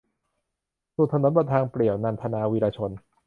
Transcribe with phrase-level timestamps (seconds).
[0.95, 2.91] สุดถนนบนทางเปลี่ยว- นันทนา วีระชน